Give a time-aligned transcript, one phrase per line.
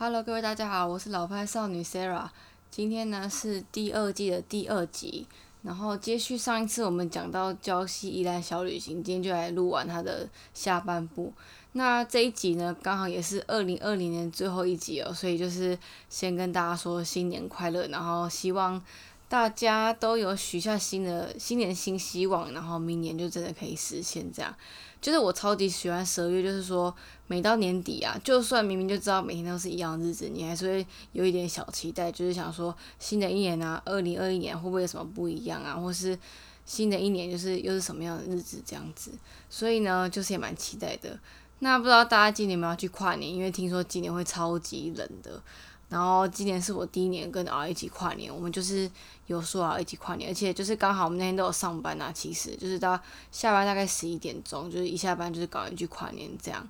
[0.00, 2.28] Hello，各位大家好，我是老派少女 Sarah。
[2.70, 5.26] 今天呢是第二季的第二集，
[5.62, 11.32] 然后接续上一次我们讲到礁溪宜兰小旅行，今天就来录完它的下半部。
[11.72, 15.76] 那这一集呢，刚好也是二零二零年最后一集了，所以就是
[16.08, 18.80] 先跟大家说新年快乐，然后希望
[19.28, 24.54] 大家都有许下新的新年新希望，然后明年就真的可以实现这样。
[25.00, 26.94] 就是我超级喜欢十二月，就是说
[27.26, 36.18] 每到年底啊，就算明明就知道每天都是一样的日子，你还是会有一点小期待，就是想说新的一年啊，二零二一年会不会有什么不一样啊，或是
[36.64, 39.12] 新的一年就是又是什么样的日子这样子，
[39.48, 41.18] 所以呢，就是也蛮期待的。
[41.60, 43.32] 那不知道大家今年有没有去跨年？
[43.32, 45.42] 因为听说今年会超级冷的。
[45.88, 48.90] 然后今年是我第一年跟儿一起跨年，我们就是
[49.26, 53.00] 有说要一起跨年，而且就是刚好我们那天都有上班啊，其实就是到
[53.32, 56.68] 下班大概十一点钟，就是一下班就是搞一句跨年这样。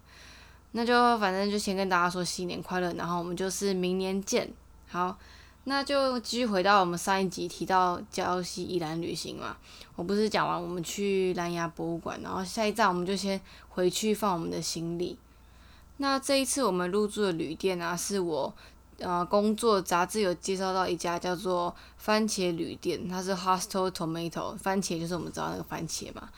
[0.71, 4.49] 那就反正就先跟大家说新年快乐，然后我们就是明年见。
[4.87, 5.19] 好，
[5.65, 9.57] 那就继续回到我们上一集提到礁溪宜兰旅行嘛，
[9.97, 15.19] 我不是讲完我们去蓝牙博物馆，然后下一站我们就先回去放我们的行李。
[15.97, 18.55] 那这一次我们入住的旅店啊，是我。
[18.99, 26.29] 呃，工作杂志有介绍到一家叫做番茄旅店，它是 Hostel Tomato，番茄就是我们知道那个番茄嘛。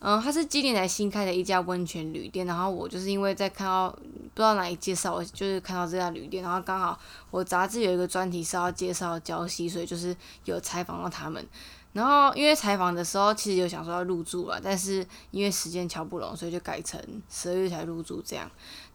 [0.00, 6.98] 嗯，它是今年才新开的一家温泉旅店，然后我就是因为在看到不知道哪里介绍，就是看到这家旅店，然后刚好
[7.30, 11.46] 我杂志有一个专题是要介绍礁溪，所以就是有采访到他们。
[11.92, 18.50] 然后因为采访的时候其实有想说要入住了，但是因为时间瞧不拢，所以就改成十二月才入住这样。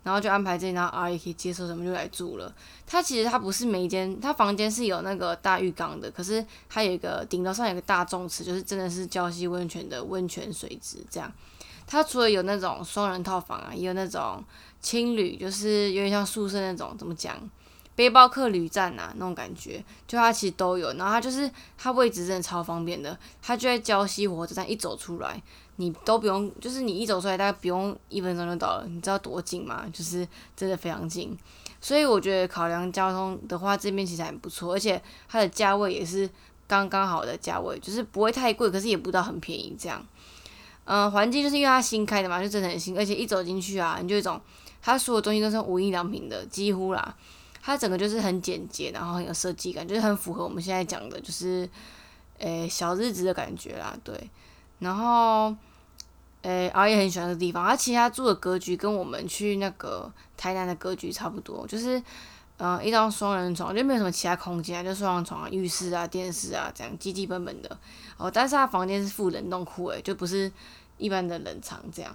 [0.06, 2.54] 然后就安排这然后 R 也可以接受什么就来住了。
[2.86, 11.34] 他其实他不是每一间，他房间是有那个大浴缸的，可是他有一个顶楼上有个大众池，就是真的是娇溪温泉的温泉水质这样。
[11.88, 14.44] 他除了有那种双人套房啊，也有那种
[14.80, 17.38] 青旅，就是有点像宿舍那种，怎么讲？
[17.96, 20.94] 背包客旅站呐，那种感觉，就它其实都有。
[20.94, 25.42] 然后它就是它位置真的超方便的，它就在礁溪火车站一走出来，
[25.78, 28.86] 你都不用，就是你一走出来大概不用一分钟就到了。
[28.88, 29.86] 你知道多近吗？
[29.94, 31.38] 就是真的非常近。
[31.80, 36.30] 所以我觉得考量交通的话，这边其实很不错，而且它的价位也是
[36.68, 40.06] 刚刚好的价位，就是不会太贵，可是也不到很便宜这样。
[40.84, 44.42] 嗯，环境就是因为它新开的嘛，就真的很新，而且一走进去啊，你就一种
[44.82, 47.16] 它所有东西都是无印良品的，几乎啦。
[47.68, 51.68] 它整个就是很简洁，然后很有设计感，就是很符合我们现在讲的，就是，
[52.38, 54.30] 诶小日子的感觉啦，对。
[54.78, 55.56] 然后，
[56.44, 57.66] 诶，阿也很喜欢这个地方。
[57.66, 62.00] 它其他住的格局跟我们去那个台南的格局差不多，就是，
[62.58, 67.76] 嗯，一张双人床，就没有什么其他空间，就双人床、浴室啊、电视啊这样，基基本本的。
[68.18, 70.52] 哦，但是它房间是附冷冻库，诶，就不是
[71.00, 72.14] 一般的冷藏这样。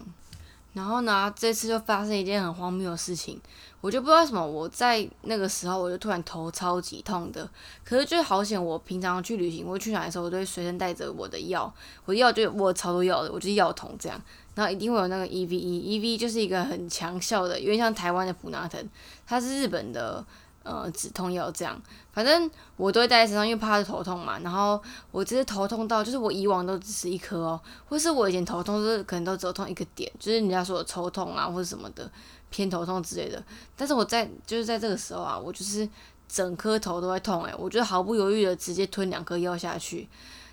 [0.73, 3.41] 然后呢，这次就发生一件很荒谬的事情，
[3.81, 7.49] 我就不知道什么我在那个时候我就突然头超级痛的，
[7.85, 11.73] 可是就好险，我平常去旅行我去哪的时候，我都会随身带着我的药，
[12.05, 14.21] 我的药就我超多药的，我就是药桶这样，
[14.55, 18.89] 然后一定会有那个 EVE，EVE 就是一个很强效的，因为像台湾的普拿疼，
[19.27, 20.25] 它是日本的。
[20.63, 21.81] 呃，止痛药这样，
[22.13, 24.39] 反正我都会带在身上，因为怕是头痛嘛。
[24.41, 32.11] 然后我只是头痛到，就是我以往都只是一颗哦，或是我以前头痛是可能都只有痛一个点，就是人家说的抽痛啊或者什么的
[32.51, 33.43] 偏头痛之类的。
[33.77, 35.89] 但是我在就是在这个时候啊，我就是
[36.29, 40.09] 整颗头都在痛诶，我就毫不犹豫的直接吞两颗药下去，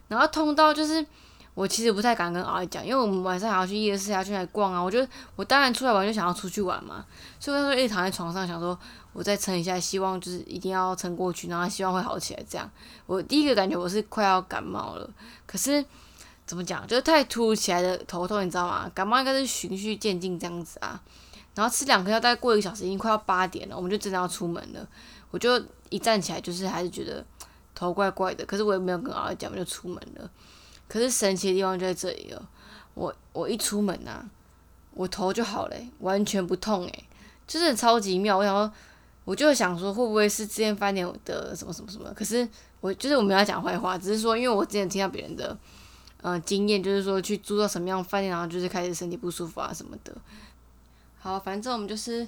[0.07, 1.05] 然后痛到就是。
[1.57, 4.79] 我其实不太敢跟阿姨讲，因为我们晚上还要去夜市，要去那逛啊。
[4.79, 7.03] 我觉得我当然出来玩就想要出去玩嘛，
[7.39, 8.77] 所以那时候一直躺在床上想说，
[9.11, 12.45] 我再撑一下，希望就是一定要撑过去，然后希望会好起来。
[12.47, 12.69] 这样，
[13.07, 15.09] 我第一个感觉我是快要感冒了，
[15.47, 15.83] 可是
[16.45, 18.87] 怎么讲，就是太突如其来的头痛，你知道吗？
[18.93, 21.01] 感冒应该是循序渐进这样子啊。
[21.55, 24.87] 然后吃两颗药，大概过一个小时，已经快要八点了，我们就真的要出门了。
[25.31, 25.59] 我就
[25.89, 27.25] 一站起来，就是还是觉得
[27.73, 30.29] 头怪怪的，可是我也没有跟阿姨讲，我就出门了。
[30.87, 32.49] 可是神奇的地方就在这里了，
[32.93, 34.23] 我我一出门呐，
[34.93, 37.03] 我头就好了，完全不痛诶，
[37.45, 38.37] 就是超级妙。
[38.37, 38.73] 我想说，
[39.25, 42.11] 我就想说，会不会是之前饭店的什么什么什么？
[42.15, 42.47] 可是
[42.79, 45.57] 我就是我没有讲坏话，只是说，因为我之前听到别人的
[46.21, 50.15] 呃经验，就是说去住到什么样饭店，然后就是开始身体不舒服啊什么的。
[51.19, 52.25] 好，反正我们就是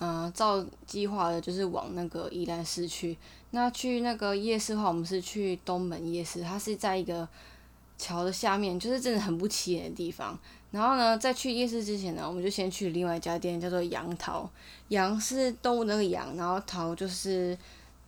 [0.00, 3.16] 嗯照计划的，就是往那个宜兰市去。
[3.52, 7.28] 那去那个夜市的话，我们是去东门夜市，它是在一个。
[8.00, 10.38] 桥的下面就是真的很不起眼的地方。
[10.70, 14.48] 然后呢，在去夜市之前呢，我们就先去另外一家店，叫做杨桃。
[14.88, 17.58] 杨是动物那个杨，然后桃就是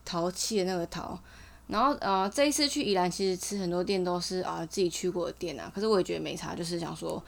[0.05, 1.19] 淘气的那个桃。
[1.67, 5.71] 然后呃，这一次去宜兰，其实吃很多店都是啊自己去过的店啊。
[5.75, 7.23] 可是我也觉得没差，就是想说，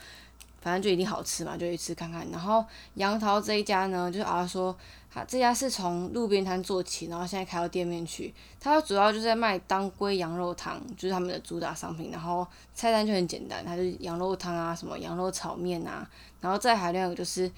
[0.64, 2.26] 反正就一定好吃嘛，就去吃看看。
[2.30, 2.64] 然后
[2.94, 4.74] 杨桃这一家呢，就是啊说，
[5.12, 8.32] 他这家是从路边摊做起，然后现在开到店面去。
[8.58, 12.10] 它主要就是在卖当归羊肉汤，就是他们的主打商品。
[12.10, 16.08] 然后菜单就很简单，它就羊肉汤啊，什么羊肉炒面啊，
[16.40, 17.52] 然后再还另一个就是，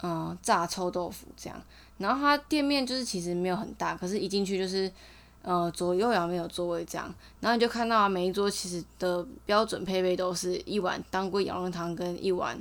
[0.00, 1.60] 嗯，炸臭豆腐这样。
[1.98, 4.90] 然后它店面就是其实没有很大，可是一进去就是，
[5.44, 12.58] 呃，左右两边有座位这样，然后你就看到每一桌其实的标准配备都是一碗当归羊肉汤跟一碗，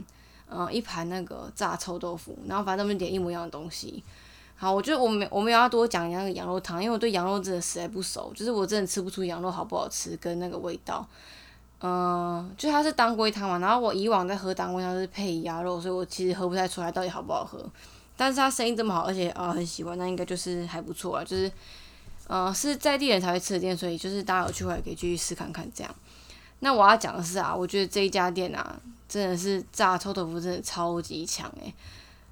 [0.49, 4.03] 呃，一盘那个炸臭豆腐，然后反正他们点一模一样的东西。
[4.55, 11.07] 好，我觉得我们我们要多讲那个羊肉汤，因为我对羊肉真的实在不熟，就是我真的吃不出羊肉好不好吃跟那个味道。
[11.81, 17.59] 嗯，就它是当归汤嘛，然后我以往在喝当归汤是配鸭肉，所以我其实喝不太出来到底好不好喝。
[18.15, 21.23] 但是他生意这么好，而且啊很喜欢，那应该就是还不错啊。
[21.23, 21.51] 就是，
[22.27, 25.95] 呃，是在地人才会吃的店，所以就是大家有去过可以继续试看看这样。
[26.59, 28.79] 那我要讲的是啊，我觉得这一家店啊，
[29.09, 31.73] 真的是炸臭豆腐真的超级强诶。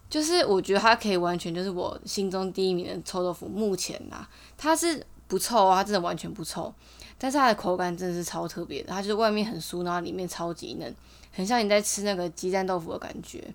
[0.09, 3.47] 就是我觉得它可以完全就是我心中第一名的臭豆腐。
[3.47, 4.27] 目前啊，
[4.57, 6.73] 它是不臭啊，它真的完全不臭。
[7.17, 10.95] 但是它的口感真的是超特别的，它就是外面很酥，然后里面超级嫩，
[11.31, 13.53] 很像你在吃那个鸡蛋豆腐的感觉。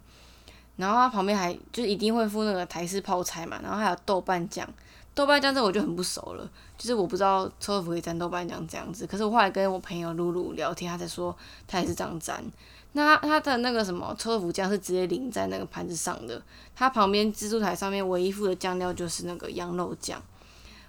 [0.77, 4.69] 然后它旁边还就是一定会附那个台式泡菜嘛，然后还有豆瓣酱，
[5.17, 6.47] 豆瓣酱这我就很不熟了，
[6.77, 9.07] 就是我不知道臭豆腐可以沾豆瓣酱这样子。
[9.07, 11.35] 可是我后来跟我朋友露露聊天，他才说
[11.67, 12.45] 他也是这样沾。
[12.93, 16.43] 那他的那个什么臭豆腐酱是直接淋在那个盘子上的，
[16.75, 20.23] 它旁边自助台上面唯一附的酱料就是那个羊肉酱，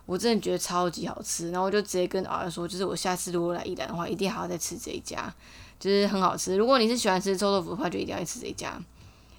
[0.06, 1.50] 我真的觉得超级好吃。
[1.52, 5.34] 然后我就直接跟儿子说，就是我下次如果来宜兰的话，一定还要再吃这一家，
[5.80, 6.58] 就是很好吃。
[6.58, 8.78] 如果你是喜欢吃臭豆腐的话，就一定要去吃这一家。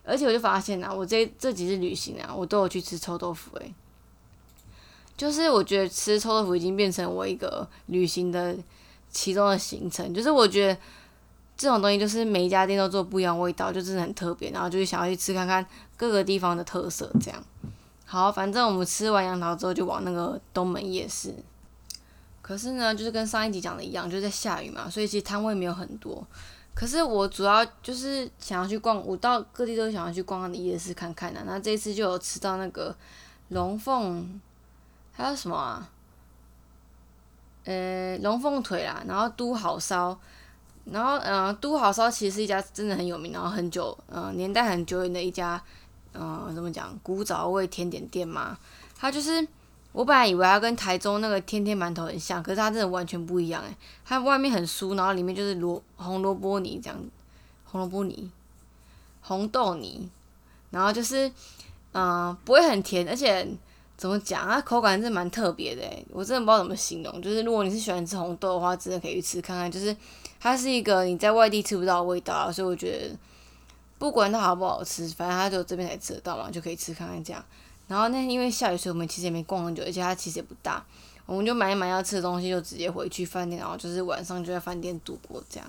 [0.02, 3.74] 而且我就发现啊，我这这几次旅行啊，我都有去吃臭豆腐诶。
[5.18, 8.56] 就是我觉得吃臭豆腐已经变成我一个旅行的
[9.10, 10.14] 其中的行程。
[10.14, 10.80] 就是我觉得
[11.56, 14.50] 这种东西就是每一家店都做不一样味道，就真的很特别。
[14.52, 15.66] 然后就是想要去吃看看
[15.96, 17.44] 各个地方的特色这样。
[18.06, 21.34] 好，反正我们吃完杨桃之后就往那个东门夜市。
[22.40, 26.26] 可是呢，就是跟上一集讲的一样，就是在下雨嘛，所以其实摊位没有很多。
[26.72, 31.42] 可是我主要就是想要去逛，我到各地都想要去逛的夜市看看的。
[31.44, 32.96] 那这次就有吃到那个
[33.48, 34.40] 龙凤，
[35.18, 35.90] 还有什么啊？
[37.64, 40.16] 呃，龙凤腿啦，然后都好烧，
[40.84, 45.60] 然后嗯，都好烧其实是一家真的很有名，然后很久，嗯，年代很久远的一家，
[46.14, 48.56] 嗯，怎么讲，古早味甜点店嘛，
[48.96, 49.46] 它就是。
[49.92, 53.76] 我本来以为它跟台中那个天天馒头很像，可是它真的完全不一样诶。
[54.04, 56.96] 它外面很酥，然后里面就是萝红萝卜泥这样，
[57.64, 58.30] 红萝卜泥，
[59.22, 60.08] 红豆泥，
[60.70, 61.32] 然后就是
[61.92, 63.48] 嗯不会很甜，而且
[63.98, 65.82] 怎么讲，它口感真的蛮特别的。
[66.10, 69.68] 我真的不知道怎么形容，就是如果你是喜欢吃红豆的话，真的可以去吃看看。
[69.68, 69.94] 就是
[70.38, 73.16] 它是一个你在外地吃不到的味道，所以我觉得
[73.98, 77.44] 不管它好不好吃，反正它就这边才吃得到嘛，就可以吃看看这样。
[77.88, 80.84] 然后那因为下雨，所以我们其实也没逛很久，而且它其实也不大，
[81.26, 85.68] 我们就买一买要吃的东西，就直接回去饭店，然后就是晚上就在饭店度过这样。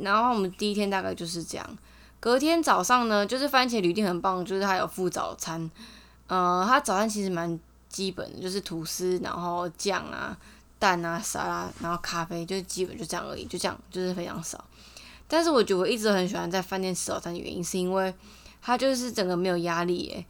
[0.00, 1.78] 然后我们第一天大概就是这样，
[2.18, 5.70] 隔天早上呢，就是番茄旅店很棒，就是它有附早餐，
[6.26, 10.36] 呃，他早餐其实蛮基本的，就是吐司，然后酱啊、
[10.78, 14.64] 蛋啊、沙拉，然后咖啡，就基本就这样而已，就这样，就是非常少。
[15.28, 18.14] 但是我觉得我一直很喜欢在饭店吃早餐的原因，是因为
[18.62, 20.26] 它就是整个没有压力，诶。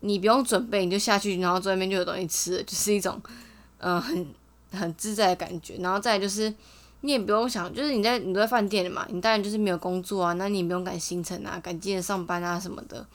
[0.00, 3.18] 你不用准备，你就下去，然后坐那边就有东西吃，就是一种，
[3.78, 4.26] 嗯，很
[4.70, 5.76] 很自在的感觉。
[5.78, 6.52] 然后再就是，
[7.00, 13.06] 你也不用想，就是你在你都在饭店的嘛，你当然就是没有工作啊，那你不用赶行程啊，赶几点上班啊什么的，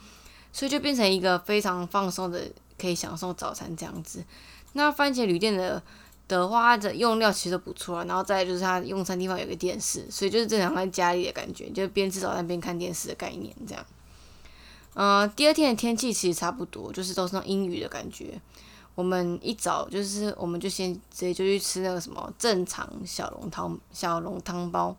[0.52, 4.24] 所以就变成一个非常放松的，可以享受早餐这样子。
[4.72, 5.82] 那番茄旅店的
[6.28, 13.84] 的话，它的用料其实都不错啊，然后再就是它用餐地方有个电视，所以就是正常在家里的感觉，就边吃早餐边看电视的概念这样。
[14.94, 18.40] 嗯，第二天的天气其实差不多，就是都是那种阴雨的感觉。
[18.94, 24.96] 我们一早就是我们就先直接就去吃那个什么正常小笼汤小笼汤包。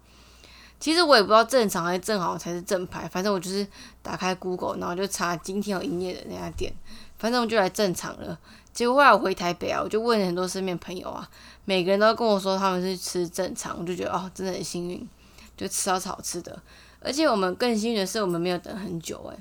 [0.82, 3.66] 其实我也不知道正常还是正好才是正牌，反正我就是
[4.02, 6.74] 打开 Google，然后就查今天有营业的那家店，
[7.20, 8.38] 反正我就来正常了。
[8.74, 11.30] 结果后来我回台北啊，我就问了很多身边朋友啊，
[11.66, 15.08] 每个人都跟我说他们是吃正常，我就觉得哦，真的很幸运，
[15.56, 16.60] 就吃到好吃的。
[17.00, 19.38] 而且我们更幸运的是，我们没有等很久诶。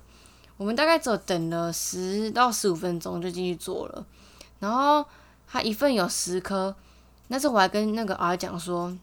[0.59, 4.04] 我们大概只等了十到十五分钟就进去做了，
[4.59, 5.02] 然后
[5.49, 6.76] 它一份有十颗，
[7.28, 8.94] 那次我还跟那个 R 讲说，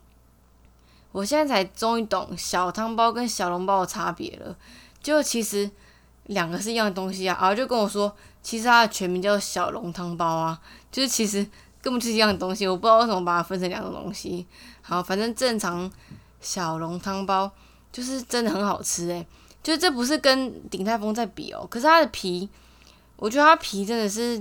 [1.17, 4.55] 我现在才终于懂小汤包跟小笼包的差别了，
[5.01, 5.67] 就其实
[6.25, 11.37] 两个是一样的东西啊，然后就跟我说，其实它的全名叫小笼汤包啊，就是其实
[11.81, 14.45] 根本就是一样的东西，我不知道为什么把它分成两种东西，
[14.83, 15.91] 好，反正正常
[16.39, 17.51] 小笼汤包。
[17.89, 19.25] 就是真的很好吃诶。
[19.63, 22.47] 就是这不是跟鼎泰丰在比哦，可是它的皮，
[23.15, 24.39] 我觉得它皮真的是，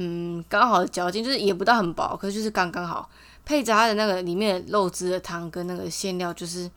[0.00, 3.10] 嗯，刚好嚼劲，就是也不到很薄，可是就是刚刚好，
[3.44, 6.70] 配着它的那个里面肉汁的汤跟那个馅料，就是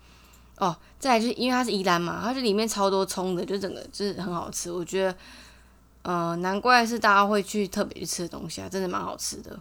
[0.57, 5.15] 哦，再来就是因为它是宜兰嘛，它就里面超多葱的，就整个就是很好吃，我觉得，
[6.01, 9.59] 呃，难怪是大家会去特别去吃的东西啊，真的蛮好吃的。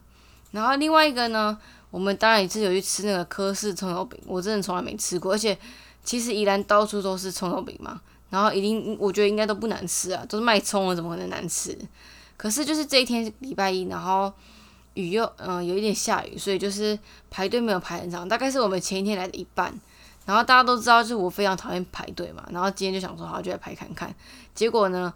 [0.52, 1.58] 然后另外一个呢，
[1.90, 5.56] 我们当然也是有去吃那个科氏葱油饼，我真的从来没吃过，而且
[6.02, 8.00] 其实宜兰到处都是葱油饼嘛。
[8.30, 11.76] 然后一定，我觉得应该都不难吃啊，都是卖葱的，怎么可能难吃？
[12.40, 14.32] 可是就是这一天礼拜一，然后
[14.94, 16.98] 雨又嗯有一点下雨，所以就是
[17.30, 19.70] 排队没有排很长，大概是我们前一天来的一半。
[20.24, 22.42] 然后大家都知道，就是我非常讨厌排队嘛。
[22.50, 24.14] 然后今天就想说，好就来排看看。
[24.54, 25.12] 结果呢，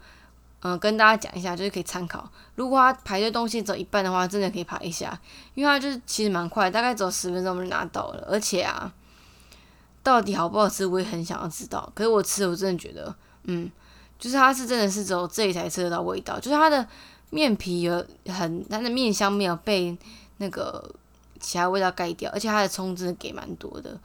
[0.61, 2.31] 嗯，跟大家讲一下，就是可以参考。
[2.57, 5.19] 如果他排队东西走一半的话，真的可以排一下，
[5.55, 8.93] 因为他就是其实蛮快，大概走十分钟我们就拿到了，而且啊。
[10.03, 11.91] 到底好不好吃，我也很想要知道。
[11.95, 13.15] 可是我吃，我真的觉得，
[13.45, 13.71] 嗯，
[14.19, 16.87] 就是它是真的是只有这里才吃得到味道，就是它的
[17.31, 19.97] 面皮有很，它的面香没有被
[20.39, 20.95] 那个
[21.41, 23.99] 其他味道盖掉，而且它的葱真的给蛮多的，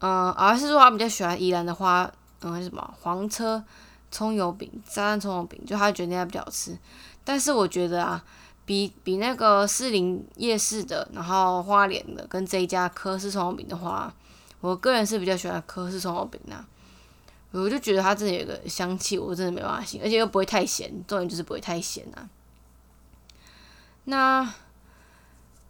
[0.00, 2.10] 嗯，而是说他比较喜欢宜兰的花，
[2.42, 3.62] 嗯，什么黄车
[4.10, 6.76] 葱油饼、炸弹葱油饼，就他觉得那家比较好吃。
[7.24, 8.24] 但是我觉得啊，
[8.64, 14.12] 比比那个士林夜市的，然后花莲的跟这一家科氏葱油饼的话。
[14.60, 16.64] 我个人是比较喜欢科氏葱油饼呐，
[17.52, 22.28] 我就觉得它真的有个香气，我真的没办法信，而且又不会太咸，重点就是不会太咸啊。
[24.08, 24.52] 那，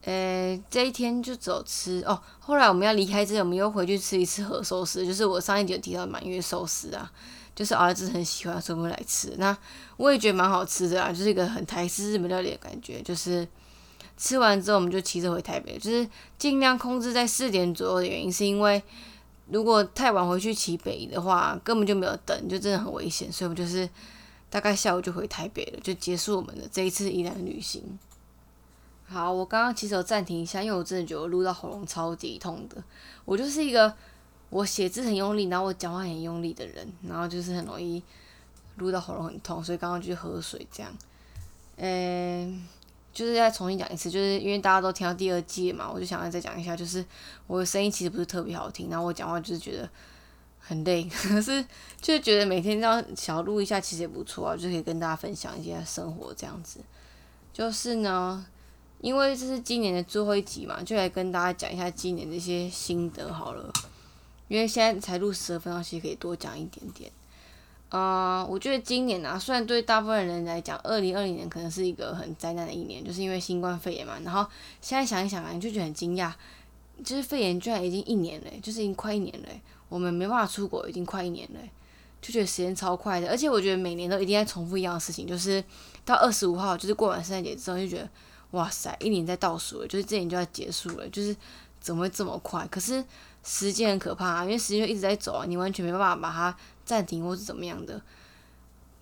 [0.03, 2.21] 呃，这一天就走吃哦。
[2.41, 7.11] 后来我们要离开之前，我们又回去吃一次和寿司，就是我上一集提到满月寿司啊，
[7.55, 9.35] 就是儿子很喜欢，所以我们来吃。
[9.39, 9.57] 那
[9.97, 13.47] 我也觉得蛮好吃的啊，就是一个很台式日本料理的感觉，就是。
[14.21, 16.05] 吃完之后，我们就骑车回台北，就是
[16.37, 18.83] 尽量控制在四点左右的原因，是因为
[19.47, 23.89] 如果太晚回去骑北的话，根本就没有等，就真的很危险，所以我们就是
[24.51, 27.97] 大概下午就回台北了，就结束我们的这一次宜兰旅行。
[29.09, 32.77] 好，我刚刚其实有暂停一下，因为我真的觉得我录到喉咙超级痛的。
[33.25, 33.93] 我就是一个
[34.51, 38.03] 我写字很用力，然后我讲话很用力的人，然后就是很容易
[38.77, 40.93] 录到喉咙很痛，所以刚刚去喝水这样。
[41.77, 42.67] 嗯。
[43.11, 47.05] 就是再重新讲一次，就是因为大家都听到第二季嘛，我就想要再讲一下，就是
[47.49, 49.89] 我的声音其实不是特别好听，然后我讲话就是觉得
[50.61, 51.61] 很累， 可是
[52.01, 56.79] 就是觉得每天这样小录一下其实也不错啊，就可以跟大家分享一些生活这样子。
[57.53, 58.47] 就是呢，
[59.01, 63.73] 因为这是今年的最后一集嘛，就来跟大家讲一下今年的一些心得好了。
[64.49, 67.11] 因为现在才录十二分钟，其实可以多讲一点点。
[67.91, 74.15] 嗯，我觉得今年啊，虽然对大部分人来讲，二零二零年可能是一个很灾难的一年，就是因为新冠肺炎嘛。
[74.25, 74.47] 然后
[74.81, 76.33] 现在想一想啊，就觉得很惊讶，
[77.05, 79.49] 就是肺炎居然已经一年了，就是已经快一年了，
[79.89, 81.61] 我们没办法出国，已经快一年了，
[82.21, 83.29] 就觉得时间超快的。
[83.29, 85.63] 而且我觉得每年都一定在重复一样的事情，就是
[86.05, 88.09] 到二十五号，就是过完圣诞节之后，就觉得
[88.53, 91.37] 哇塞，一年在倒数了，就是这年就要结束了，就是
[91.81, 92.67] 怎么会这么快？
[92.69, 93.05] 可是
[93.45, 96.57] 时间很可怕，因为时间一直在走啊，你完全没办法把它。
[96.89, 98.01] 暂停或是怎么样的，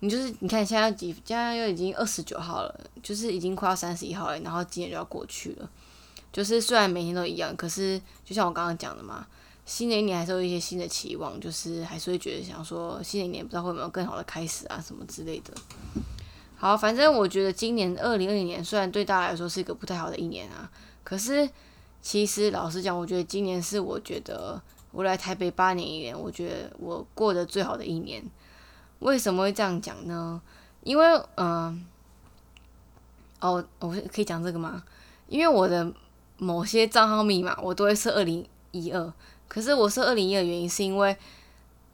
[0.01, 5.69] 你就是你看现在几，现在又已经二十九号了，就是已经快要三十一号了，然后今年就要过去了。
[6.33, 9.25] 就是虽然每天都一样，可是就像我刚刚讲的嘛，
[9.65, 15.53] 新的一年还是有一些新的期望，就是还是会觉得想说新的一年不知道会有没有更好的开始啊什么之类的。
[16.57, 20.69] 好，反正我觉得今年二零二零年虽然对大家来说是一个不太好的一年啊，
[21.03, 21.49] 可是
[22.01, 24.61] 其实老实讲，我觉得今年是我觉得。
[24.93, 28.23] 我来台北八年一年，我觉得我过得最好的一年。
[28.99, 30.41] 为什么会这样讲呢？
[30.81, 31.85] 因为，嗯，
[33.41, 34.81] 哦，我可以讲这个吗？
[35.27, 35.93] 因为我的
[36.37, 39.13] 某些账号密码我都会设二零一二，
[39.47, 41.15] 可是我设二零一二原因是因为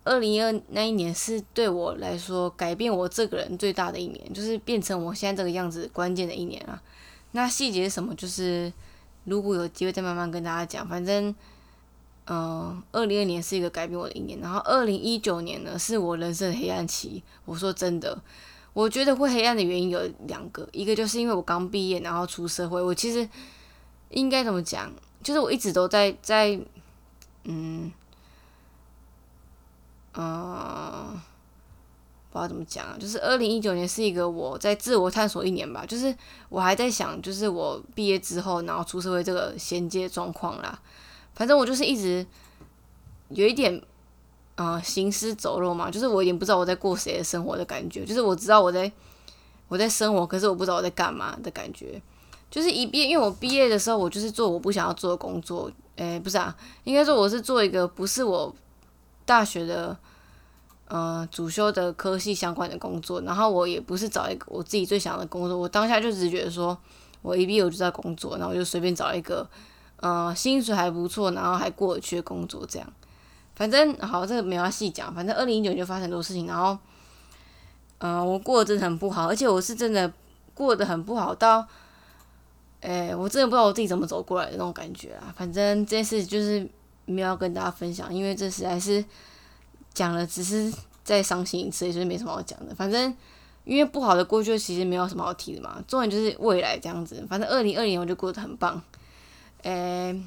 [0.04, 6.82] 二零一二那一年是对我来说改变我这个人最大的一年，就是变成我现在这个样子关键的一年啊。
[7.32, 8.14] 那细节是什么？
[8.16, 8.72] 就是
[9.26, 11.34] 如果有机会再慢慢跟大家讲，反正。
[12.26, 17.22] 嗯，二零二年是一个改变我的一年，然后二零一九年呢是我人生的黑暗期。
[17.44, 18.18] 我说真的，
[18.72, 22.82] 我觉得会黑暗的原因有两个，一个就是因为我刚毕业，然后出社会。
[22.82, 23.28] 我其实
[24.12, 24.90] 应该怎么讲，
[25.22, 26.58] 就是我一直都在在，
[27.44, 27.92] 嗯，
[30.16, 31.20] 嗯，
[32.32, 36.16] 不知道怎么讲啊，就是二零一九年是一个我在自我探索一年吧，就是
[36.50, 40.80] 我还在想，就是我毕业之后，然后出社会这个衔接状况啦。
[41.34, 42.26] 反正我就是一直
[43.30, 43.82] 有一点，
[44.56, 48.92] 呃，行尸走肉嘛，就是我有点不知道我在过谁的生活的感觉，就是我知道我在
[49.68, 52.00] 我在生活，可是我不知道我在干嘛的感觉。
[52.52, 58.56] 就是一毕业，因为我毕业的时候，我就是做我不想要做的工作，诶，不是啊，应该说我是做一个不是我
[59.26, 59.98] 大学的
[60.88, 66.78] 呃主修的科系相关的工作，然后我也不是找一个我自己最想的工作，我当下就只觉得说
[67.22, 69.48] 我一毕业我就在工作，然后我就随便找一个
[69.98, 72.94] 呃薪水还不错，然后还过得去的工作这样。
[73.56, 75.14] 反正好，这个没有细讲。
[75.14, 76.76] 反正二零一九就发生很多事情，然后，
[78.00, 80.12] 嗯，我过得真的很不好，而且我是真的
[80.56, 81.64] 过得很不好到，
[82.82, 85.32] 诶，我真的不知道我自己怎么走过来的那种感觉啊。
[85.38, 86.68] 反正这件事就是
[87.06, 89.04] 没有要跟大家分享，因为这实在是
[89.94, 92.74] 讲了只是再伤心一次，所以没什么好讲的。
[92.76, 93.16] 反正
[93.64, 97.26] 因为不好的过去其实没有什么好提的嘛，重点就是未来这样子。
[97.30, 98.82] 反正二零二零我就过得很棒，
[99.64, 100.22] 诶。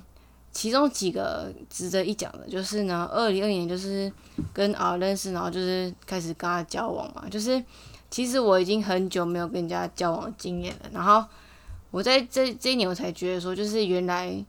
[0.53, 4.11] 其中几个值得一讲的，就是呢，二零二年就是
[4.55, 7.29] 跟啊认识，然后就是开始跟他交往嘛。
[7.31, 7.63] 就是
[8.09, 11.23] 其实我已经很久没有跟人家交往的经验了，然后
[11.91, 14.43] 我在这这一年我才觉得说，就是原来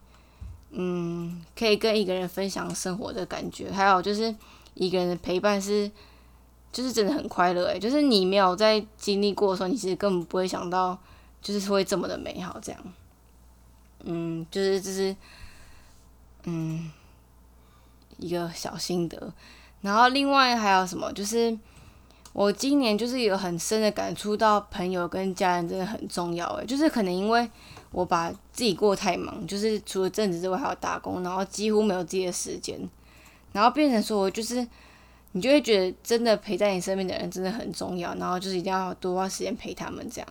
[0.70, 4.34] 嗯，可以跟一个人分享生活的感觉，还有就是
[4.74, 5.90] 一个人的陪伴是，
[6.72, 10.98] 就是真的很快乐诶，就是你没有在经历过的时候，你其实根本不会想到，
[11.40, 12.80] 就是会这么的美好这样。
[14.04, 15.14] 嗯，就是就是。
[16.44, 16.90] 嗯，
[18.16, 19.32] 一个小心得，
[19.82, 21.12] 然后另外还有什么？
[21.12, 21.58] 就是
[22.32, 26.46] 我今年就是有很深的感触到，朋友跟家人真的很重要。
[26.54, 27.50] 诶，就是可能因为
[27.90, 32.78] 我把自己过太忙，就是除了正职之外还要打工，然后几乎没有自己的时间，
[33.52, 34.66] 然后变成说我就是
[35.32, 40.28] 你就会觉得真的陪在你身边的人真的很重要，然后就是一定要多花时间陪他们这样。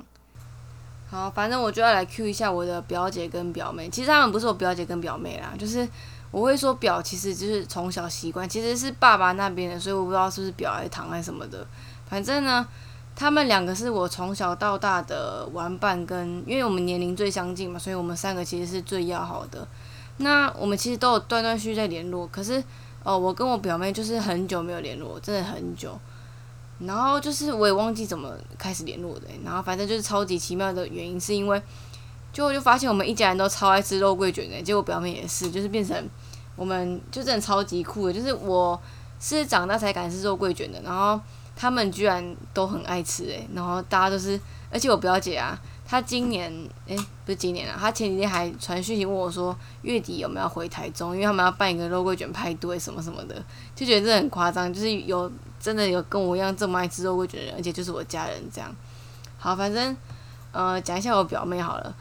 [1.10, 3.90] 好，反正我就要来 Q 一下我的表姐跟表妹。
[3.90, 5.88] 其实他们不是我表姐跟表妹啦，就是
[6.32, 11.66] 我会说表，其实就是从小习惯，其实是爸爸那边的，所以我不知道是不是表还是堂还是什么的。
[12.10, 12.68] 反正呢，
[13.20, 19.68] 他们两个是我从小到大的玩伴，跟因为我们年龄最相近嘛，所以我们三个其实是最要好的。
[20.18, 22.64] 那我们其实都有断断续续在联络，可是
[23.02, 25.98] 哦，我跟我表妹就是很久没有联络，真的很久。
[26.78, 31.60] 然后就是我也忘记怎么开始联络的，然后反正就是超级奇妙的原因，是因为
[32.32, 36.08] 就我就发现我们一家人都超爱吃肉桂卷的，结果表妹也是，就是变成
[36.56, 38.80] 我们就真的超级酷的，就是我
[39.20, 41.20] 是长大才敢吃肉桂卷的，然后
[41.58, 44.40] 他们居然都很爱吃诶，然后大家都是，
[44.72, 45.60] 而且我表姐啊。
[45.90, 46.52] 她今年
[46.86, 53.42] 诶，不是今年啊，她前几天还传讯息问我说月底有没有回台中，因为他们要办一个肉桂卷派对什么什么的，
[53.74, 58.70] 就觉得这很夸张，就是有真的有跟我一样这么爱吃肉桂卷的人，而且就是我家人这样。
[59.38, 59.96] 好，反正
[60.52, 61.96] 呃讲一下我表妹好了，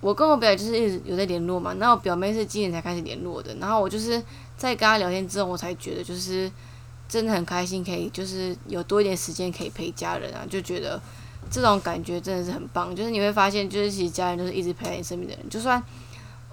[0.00, 4.12] 我跟我表姐就是一直有在联络嘛，那我表妹是今年才开始联络的，然后我就是
[4.56, 6.50] 在跟她聊天之后，我才觉得就是
[7.08, 11.00] 真的很开心，可以就是有多一点时间可以陪家人啊，就觉得。
[11.50, 15.48] 这种感觉真的是很棒，就是你会发现，就是其实家人都是一直陪在你身边的人。
[15.48, 15.82] 就算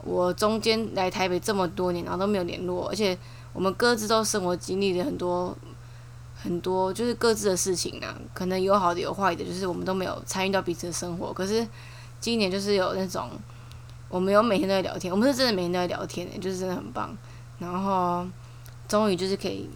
[0.06, 3.18] 我中间来台北这么多年，然后都没有联络，而且
[3.52, 5.54] 我们各自都生活经历了很多
[6.34, 11.34] 很多，就是各自的事情啊，可能有好的有坏的，就是我们都没有参与到彼此的生活。
[11.34, 11.68] 可是
[12.22, 13.30] 今年就是有那种，
[14.08, 17.14] 我们有每天都在聊天，我们是真的每天都在聊天，就是真的很棒。
[17.60, 18.26] 然后
[18.88, 19.70] 终于就是可以，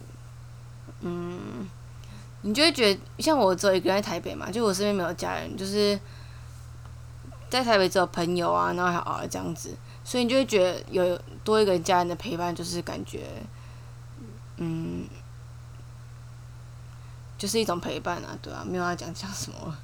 [1.00, 1.68] 嗯。
[2.42, 6.00] 你就会觉得，像我只有一个人在台北嘛，就我身边没有家人，就是
[7.50, 13.26] 在台北只有朋友啊，然后还有儿这样子，所以你就会觉得有多一个家人的陪伴，就是感觉，
[14.56, 15.06] 嗯，
[17.36, 19.76] 就是一种陪伴啊，对啊，没有要讲讲什么。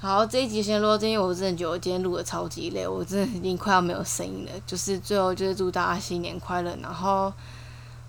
[0.00, 4.50] 好，这一集先录到这，因为我真的觉得我今天录的超级累，我真的已经快要没有声音了。
[4.66, 7.32] 就是最后就是祝大家新年快乐，然后。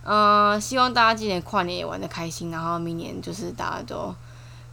[0.06, 4.14] 嗯，希望大家今年跨年也玩的开心，然后明年就是大家都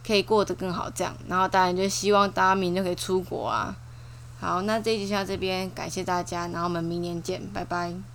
[0.05, 1.15] 可以过得更好，这样。
[1.27, 3.75] 然后当然就希望大家明年可以出国啊。
[4.39, 8.10] 好，那这一集就到这边，感谢大家，然后我们明年见，拜拜。